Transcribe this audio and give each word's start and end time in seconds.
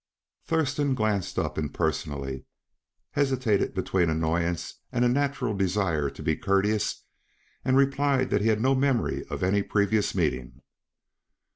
Thurston 0.47 0.95
glanced 0.95 1.37
up 1.37 1.59
impersonally, 1.59 2.45
hesitated 3.11 3.75
between 3.75 4.09
annoyance 4.09 4.79
and 4.91 5.05
a 5.05 5.07
natural 5.07 5.55
desire 5.55 6.09
to, 6.09 6.23
be 6.23 6.35
courteous, 6.35 7.03
and 7.63 7.77
replied 7.77 8.31
that 8.31 8.41
he 8.41 8.47
had 8.47 8.61
no 8.61 8.73
memory 8.73 9.23
of 9.29 9.43
any 9.43 9.61
previous 9.61 10.15
meeting. 10.15 10.63